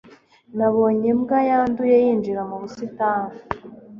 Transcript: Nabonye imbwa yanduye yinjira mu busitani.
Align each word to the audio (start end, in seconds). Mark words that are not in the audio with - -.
Nabonye 0.57 1.05
imbwa 1.13 1.39
yanduye 1.49 1.95
yinjira 2.03 2.41
mu 2.49 2.55
busitani. 2.61 3.35